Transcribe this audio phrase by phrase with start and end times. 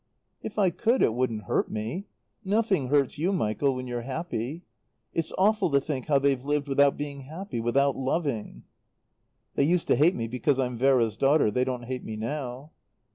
[0.41, 2.07] "If I could it wouldn't hurt me.
[2.43, 4.65] Nothing hurts you, Michael, when you're happy.
[5.13, 8.63] It's awful to think how they've lived without being happy, without loving.
[9.53, 11.51] "They used to hate me because I'm Vera's daughter.
[11.51, 12.71] They don't hate me now."